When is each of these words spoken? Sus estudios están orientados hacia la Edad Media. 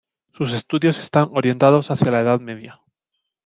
Sus 0.33 0.51
estudios 0.53 0.97
están 0.97 1.27
orientados 1.29 1.91
hacia 1.91 2.09
la 2.09 2.21
Edad 2.21 2.39
Media. 2.39 2.81